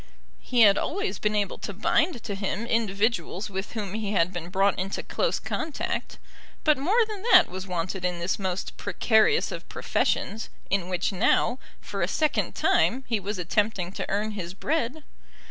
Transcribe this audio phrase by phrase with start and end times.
[0.39, 4.49] He had always been able to bind to him individuals with whom he had been
[4.49, 6.17] brought into close contact;
[6.63, 11.59] but more than that was wanted in this most precarious of professions, in which now,
[11.81, 15.03] for a second time, he was attempting to earn his bread.